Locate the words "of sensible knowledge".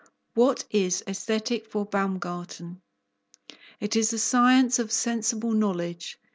4.79-6.19